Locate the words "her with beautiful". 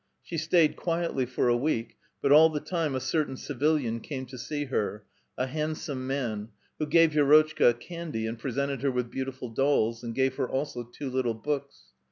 8.81-9.49